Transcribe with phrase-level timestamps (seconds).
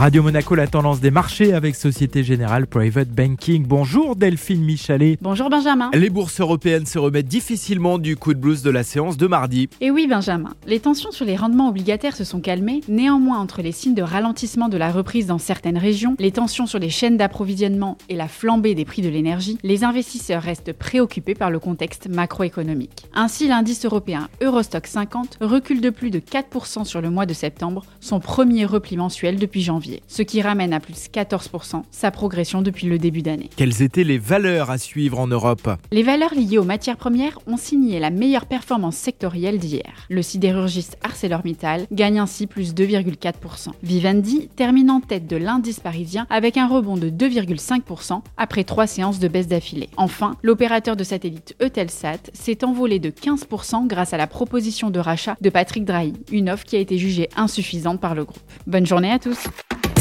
[0.00, 3.66] Radio Monaco, la tendance des marchés avec Société Générale Private Banking.
[3.66, 5.18] Bonjour Delphine Michalet.
[5.20, 5.90] Bonjour Benjamin.
[5.92, 9.68] Les bourses européennes se remettent difficilement du coup de blues de la séance de mardi.
[9.82, 12.80] Et oui Benjamin, les tensions sur les rendements obligataires se sont calmées.
[12.88, 16.78] Néanmoins, entre les signes de ralentissement de la reprise dans certaines régions, les tensions sur
[16.78, 21.50] les chaînes d'approvisionnement et la flambée des prix de l'énergie, les investisseurs restent préoccupés par
[21.50, 23.04] le contexte macroéconomique.
[23.12, 27.84] Ainsi, l'indice européen Eurostock 50 recule de plus de 4% sur le mois de septembre,
[28.00, 32.62] son premier repli mensuel depuis janvier ce qui ramène à plus de 14% sa progression
[32.62, 33.50] depuis le début d'année.
[33.56, 35.68] Quelles étaient les valeurs à suivre en Europe?
[35.92, 40.06] Les valeurs liées aux matières premières ont signé la meilleure performance sectorielle d'hier.
[40.08, 43.68] Le sidérurgiste ArcelorMittal gagne ainsi plus 2,4%.
[43.82, 49.18] Vivendi termine en tête de l'indice parisien avec un rebond de 2,5% après trois séances
[49.18, 49.88] de baisse d'affilée.
[49.96, 55.36] Enfin, l'opérateur de satellite Eutelsat s'est envolé de 15% grâce à la proposition de rachat
[55.40, 58.40] de Patrick Drahi, une offre qui a été jugée insuffisante par le groupe.
[58.66, 59.38] Bonne journée à tous